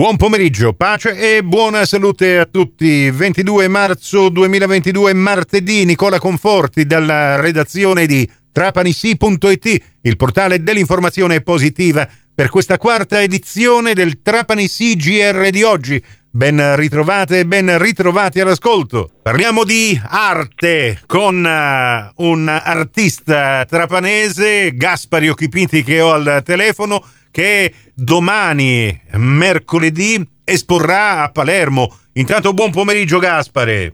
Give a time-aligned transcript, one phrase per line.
[0.00, 3.10] Buon pomeriggio, pace e buona salute a tutti.
[3.10, 12.48] 22 marzo 2022, martedì, Nicola Conforti dalla redazione di trapanisi.it, il portale dell'informazione positiva, per
[12.48, 16.02] questa quarta edizione del Trapani CGR di oggi.
[16.30, 19.10] Ben ritrovate e ben ritrovati all'ascolto.
[19.20, 27.72] Parliamo di arte con uh, un artista trapanese, Gaspari Occhipinti, che ho al telefono che
[27.94, 31.96] domani, mercoledì, esporrà a Palermo.
[32.14, 33.92] Intanto buon pomeriggio Gaspare.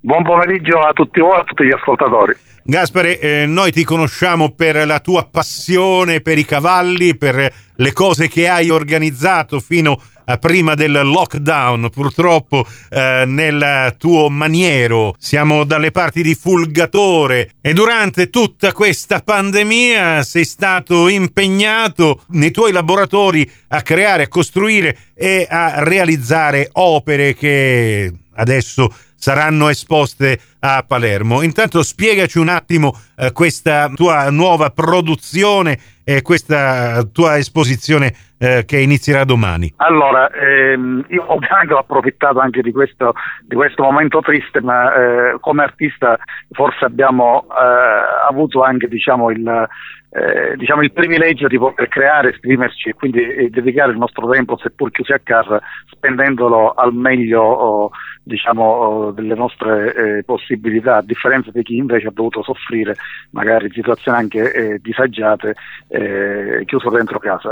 [0.00, 2.34] Buon pomeriggio a tutti voi, a tutti gli ascoltatori.
[2.66, 8.28] Gaspare, eh, noi ti conosciamo per la tua passione per i cavalli, per le cose
[8.28, 9.98] che hai organizzato fino a
[10.40, 15.14] prima del lockdown, purtroppo eh, nel tuo maniero.
[15.18, 22.72] Siamo dalle parti di Fulgatore e durante tutta questa pandemia sei stato impegnato nei tuoi
[22.72, 28.92] laboratori a creare, a costruire e a realizzare opere che adesso
[29.24, 31.40] saranno esposte a Palermo.
[31.40, 38.14] Intanto spiegaci un attimo eh, questa tua nuova produzione e questa tua esposizione
[38.44, 39.72] eh, che inizierà domani.
[39.76, 41.38] Allora, ehm, io ho
[41.78, 46.18] approfittato anche di questo, di questo momento triste, ma eh, come artista
[46.50, 49.68] forse abbiamo eh, avuto anche diciamo, il,
[50.16, 54.56] eh, diciamo, il privilegio di poter creare, esprimerci e quindi e dedicare il nostro tempo,
[54.56, 57.90] seppur chiusi a casa, spendendolo al meglio oh,
[58.22, 62.94] diciamo, oh, delle nostre eh, possibilità, a differenza di chi invece ha dovuto soffrire
[63.30, 65.56] magari situazioni anche eh, disagiate
[65.88, 67.50] eh, chiuso dentro casa.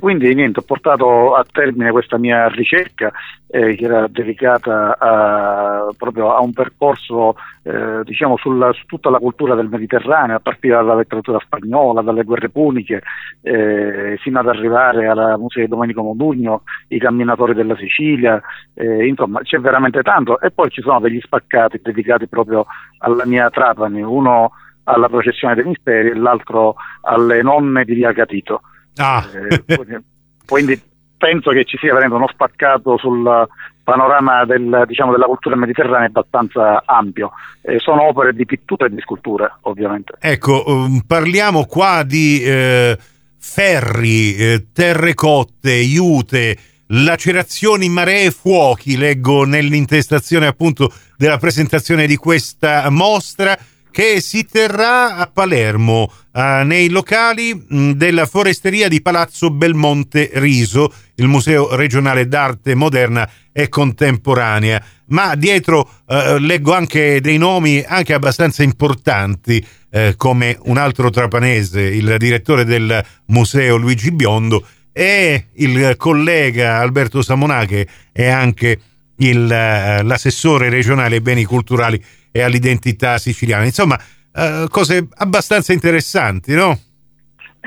[0.00, 3.12] quindi niente, ho portato a termine questa mia ricerca
[3.50, 7.36] eh, che era dedicata a, proprio a un percorso
[7.68, 12.24] eh, diciamo sulla, su tutta la cultura del Mediterraneo, a partire dalla letteratura spagnola, dalle
[12.24, 13.02] guerre puniche,
[13.42, 18.40] eh, fino ad arrivare alla musica di Domenico Modugno, i camminatori della Sicilia,
[18.72, 22.64] eh, insomma c'è veramente tanto e poi ci sono degli spaccati dedicati proprio
[23.00, 24.52] alla mia Trapani, uno
[24.84, 28.62] alla processione dei misteri e l'altro alle nonne di Via Catito.
[28.96, 29.22] Ah.
[29.30, 30.02] Eh,
[30.46, 30.80] quindi
[31.18, 33.46] penso che ci sia veramente uno spaccato sul
[33.88, 37.32] panorama del, diciamo, della cultura mediterranea abbastanza ampio.
[37.62, 40.12] Eh, sono opere di pittura e di scultura, ovviamente.
[40.20, 42.98] Ecco, um, parliamo qua di eh,
[43.38, 52.90] ferri, eh, terrecotte, iute, lacerazioni, maree e fuochi, leggo nell'intestazione appunto della presentazione di questa
[52.90, 53.56] mostra
[53.98, 60.92] che si terrà a Palermo eh, nei locali mh, della foresteria di Palazzo Belmonte Riso,
[61.16, 64.80] il Museo regionale d'arte moderna e contemporanea.
[65.06, 71.80] Ma dietro eh, leggo anche dei nomi anche abbastanza importanti, eh, come un altro trapanese,
[71.80, 78.78] il direttore del museo Luigi Biondo, e il collega Alberto Samonà, che è anche
[79.16, 82.00] il, eh, l'assessore regionale ai beni culturali
[82.38, 83.64] e all'identità siciliana.
[83.64, 83.98] Insomma,
[84.34, 86.78] eh, cose abbastanza interessanti, no?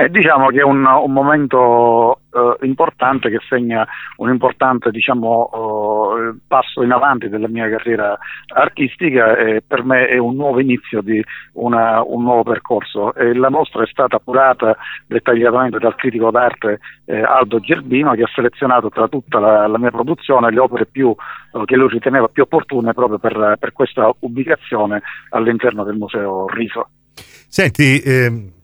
[0.01, 3.85] Eh, diciamo che è un, un momento eh, importante che segna
[4.17, 8.17] un importante diciamo, eh, passo in avanti della mia carriera
[8.55, 11.23] artistica e per me è un nuovo inizio di
[11.53, 13.13] una, un nuovo percorso.
[13.13, 14.75] E la mostra è stata curata
[15.05, 19.91] dettagliatamente dal critico d'arte eh, Aldo Gerbino che ha selezionato tra tutta la, la mia
[19.91, 21.13] produzione le opere più,
[21.53, 26.89] eh, che lui riteneva più opportune proprio per, per questa ubicazione all'interno del Museo Riso.
[27.13, 28.59] Senti, eh,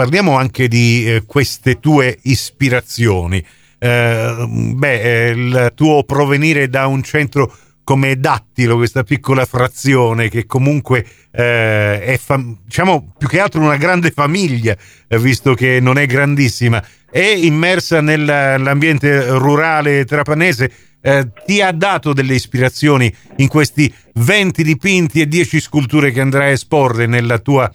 [0.00, 3.44] parliamo anche di eh, queste tue ispirazioni.
[3.78, 10.46] Eh, beh, eh, il tuo provenire da un centro come Dattilo, questa piccola frazione che
[10.46, 14.74] comunque eh, è fam- diciamo più che altro una grande famiglia,
[15.06, 20.72] eh, visto che non è grandissima, è immersa nell'ambiente rurale trapanese.
[21.02, 26.48] Eh, ti ha dato delle ispirazioni in questi 20 dipinti e 10 sculture che andrai
[26.48, 27.70] a esporre nella tua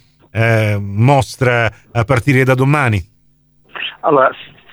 [0.78, 3.02] mostra a partire da domani?
[4.00, 4.30] Allora,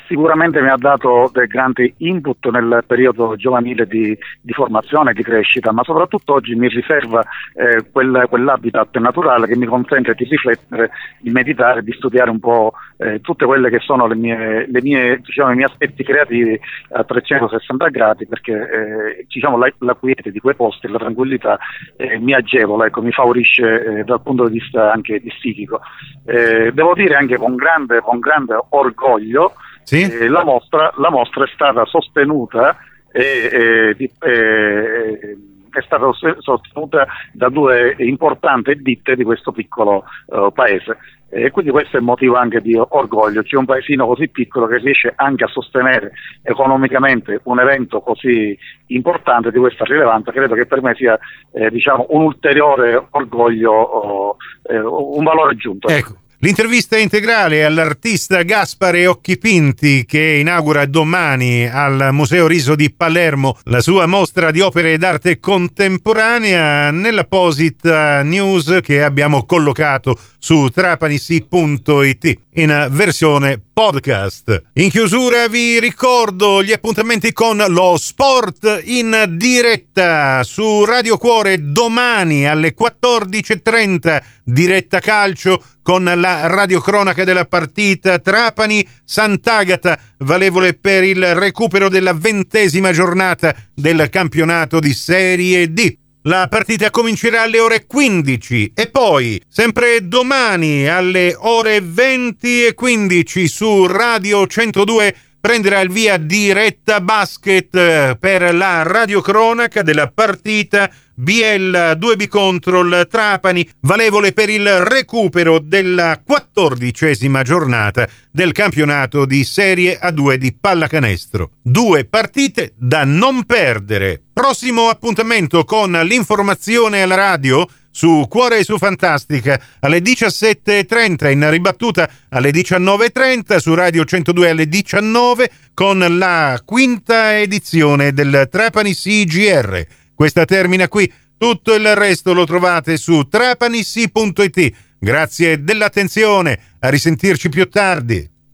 [0.08, 5.24] sicuramente mi ha dato dei grandi input nel periodo giovanile di, di formazione e di
[5.24, 7.24] crescita, ma soprattutto oggi mi riserva
[7.54, 12.74] eh, quel, quell'habitat naturale che mi consente di riflettere, di meditare, di studiare un po'
[12.98, 16.60] eh, tutte quelle che sono le mie, le mie, diciamo, i miei aspetti creativi
[16.92, 21.58] a 360 gradi, perché eh, diciamo, la, la, quiete di quei posti, la tranquillità
[21.98, 25.82] eh, mi agevola, ecco, mi favorisce eh, dal punto di vista anche psichico.
[26.26, 29.54] Eh, devo dire anche con grande, con grande orgoglio
[29.84, 30.02] sì?
[30.02, 32.78] Eh, la, mostra, la, mostra, è stata sostenuta
[33.12, 35.38] e, e, e,
[35.70, 36.06] è stata
[36.40, 40.98] sostenuta da due importanti ditte di questo piccolo uh, paese.
[41.30, 43.42] E quindi questo è motivo anche di orgoglio.
[43.42, 46.12] C'è un paesino così piccolo che riesce anche a sostenere
[46.44, 48.56] economicamente un evento così
[48.88, 51.18] importante di questa rilevanza, credo che per me sia
[51.54, 55.88] eh, diciamo, un ulteriore orgoglio, oh, eh, un valore aggiunto.
[55.88, 56.18] Ecco.
[56.44, 64.08] L'intervista integrale all'artista Gaspare Occhipinti che inaugura domani al Museo Riso di Palermo la sua
[64.08, 74.64] mostra di opere d'arte contemporanea nell'apposita news che abbiamo collocato su trapanisi.it in versione podcast.
[74.74, 82.46] In chiusura vi ricordo gli appuntamenti con lo sport in diretta su Radio Cuore domani
[82.46, 91.90] alle 14.30 diretta calcio con la radiocronaca della partita Trapani Sant'Agata valevole per il recupero
[91.90, 95.98] della ventesima giornata del campionato di Serie D.
[96.24, 103.48] La partita comincerà alle ore 15 e poi, sempre domani alle ore 20 e 15
[103.50, 111.98] su Radio 102 prenderà il via diretta basket eh, per la radiocronaca della partita BL
[112.00, 120.36] 2B Control Trapani, valevole per il recupero della quattordicesima giornata del campionato di Serie A2
[120.36, 121.52] di pallacanestro.
[121.62, 124.22] Due partite da non perdere.
[124.32, 132.10] Prossimo appuntamento con l'informazione alla radio su Cuore e su Fantastica alle 17.30, in ribattuta
[132.30, 139.86] alle 19.30, su Radio 102 alle 19 con la quinta edizione del Trapani CGR.
[140.16, 144.74] Questa termina qui, tutto il resto lo trovate su trapanissi.it.
[144.98, 148.33] Grazie dell'attenzione, a risentirci più tardi.